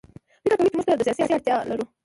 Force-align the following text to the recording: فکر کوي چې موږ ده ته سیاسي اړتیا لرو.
فکر 0.43 0.55
کوي 0.59 0.69
چې 0.69 0.75
موږ 0.75 0.85
ده 0.87 0.93
ته 0.99 1.03
سیاسي 1.07 1.21
اړتیا 1.35 1.55
لرو. 1.69 1.85